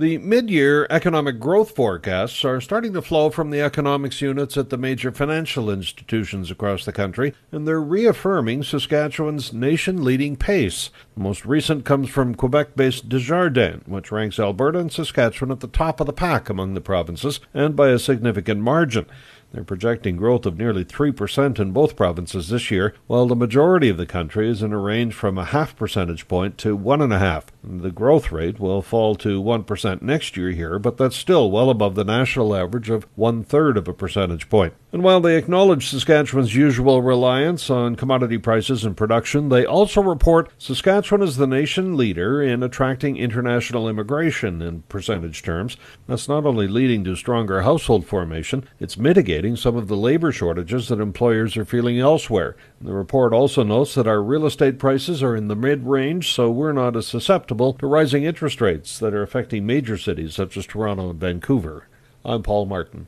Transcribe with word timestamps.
The 0.00 0.16
mid 0.16 0.48
year 0.48 0.86
economic 0.88 1.38
growth 1.38 1.72
forecasts 1.72 2.42
are 2.42 2.58
starting 2.62 2.94
to 2.94 3.02
flow 3.02 3.28
from 3.28 3.50
the 3.50 3.60
economics 3.60 4.22
units 4.22 4.56
at 4.56 4.70
the 4.70 4.78
major 4.78 5.12
financial 5.12 5.68
institutions 5.68 6.50
across 6.50 6.86
the 6.86 6.90
country, 6.92 7.34
and 7.52 7.68
they're 7.68 7.82
reaffirming 7.82 8.62
Saskatchewan's 8.62 9.52
nation 9.52 10.02
leading 10.02 10.36
pace. 10.36 10.88
The 11.14 11.22
most 11.22 11.44
recent 11.44 11.84
comes 11.84 12.08
from 12.08 12.34
Quebec 12.34 12.76
based 12.76 13.10
Desjardins, 13.10 13.86
which 13.86 14.10
ranks 14.10 14.40
Alberta 14.40 14.78
and 14.78 14.90
Saskatchewan 14.90 15.52
at 15.52 15.60
the 15.60 15.68
top 15.68 16.00
of 16.00 16.06
the 16.06 16.14
pack 16.14 16.48
among 16.48 16.72
the 16.72 16.80
provinces, 16.80 17.38
and 17.52 17.76
by 17.76 17.90
a 17.90 17.98
significant 17.98 18.62
margin. 18.62 19.04
They're 19.52 19.64
projecting 19.64 20.16
growth 20.16 20.46
of 20.46 20.56
nearly 20.56 20.84
3% 20.84 21.58
in 21.58 21.72
both 21.72 21.96
provinces 21.96 22.50
this 22.50 22.70
year, 22.70 22.94
while 23.08 23.26
the 23.26 23.34
majority 23.34 23.88
of 23.88 23.96
the 23.96 24.06
country 24.06 24.48
is 24.48 24.62
in 24.62 24.72
a 24.72 24.78
range 24.78 25.12
from 25.12 25.38
a 25.38 25.44
half 25.44 25.74
percentage 25.74 26.28
point 26.28 26.56
to 26.58 26.76
one 26.76 27.02
and 27.02 27.12
a 27.12 27.18
half. 27.18 27.46
The 27.64 27.90
growth 27.90 28.30
rate 28.30 28.60
will 28.60 28.80
fall 28.80 29.16
to 29.16 29.42
1% 29.42 30.02
next 30.02 30.36
year 30.36 30.50
here, 30.50 30.78
but 30.78 30.96
that's 30.96 31.16
still 31.16 31.50
well 31.50 31.68
above 31.68 31.96
the 31.96 32.04
national 32.04 32.54
average 32.54 32.90
of 32.90 33.06
one 33.16 33.42
third 33.42 33.76
of 33.76 33.88
a 33.88 33.92
percentage 33.92 34.48
point. 34.48 34.74
And 34.92 35.02
while 35.02 35.20
they 35.20 35.36
acknowledge 35.36 35.88
Saskatchewan's 35.88 36.54
usual 36.54 37.02
reliance 37.02 37.70
on 37.70 37.96
commodity 37.96 38.38
prices 38.38 38.84
and 38.84 38.96
production, 38.96 39.48
they 39.48 39.64
also 39.64 40.00
report 40.00 40.50
Saskatchewan 40.58 41.22
is 41.22 41.36
the 41.36 41.46
nation 41.46 41.96
leader 41.96 42.40
in 42.40 42.62
attracting 42.62 43.16
international 43.16 43.88
immigration 43.88 44.62
in 44.62 44.82
percentage 44.82 45.42
terms. 45.42 45.76
That's 46.06 46.28
not 46.28 46.46
only 46.46 46.68
leading 46.68 47.04
to 47.04 47.16
stronger 47.16 47.62
household 47.62 48.06
formation, 48.06 48.68
it's 48.78 48.96
mitigating 48.96 49.39
some 49.56 49.76
of 49.76 49.88
the 49.88 49.96
labor 49.96 50.32
shortages 50.32 50.88
that 50.88 51.00
employers 51.00 51.56
are 51.56 51.64
feeling 51.64 51.98
elsewhere. 51.98 52.56
The 52.80 52.92
report 52.92 53.32
also 53.32 53.62
notes 53.62 53.94
that 53.94 54.06
our 54.06 54.22
real 54.22 54.46
estate 54.46 54.78
prices 54.78 55.22
are 55.22 55.34
in 55.34 55.48
the 55.48 55.56
mid 55.56 55.86
range, 55.86 56.32
so 56.32 56.50
we're 56.50 56.72
not 56.72 56.96
as 56.96 57.06
susceptible 57.06 57.72
to 57.74 57.86
rising 57.86 58.24
interest 58.24 58.60
rates 58.60 58.98
that 58.98 59.14
are 59.14 59.22
affecting 59.22 59.66
major 59.66 59.96
cities 59.98 60.34
such 60.34 60.56
as 60.56 60.66
Toronto 60.66 61.10
and 61.10 61.20
Vancouver. 61.20 61.86
I'm 62.24 62.42
Paul 62.42 62.66
Martin. 62.66 63.06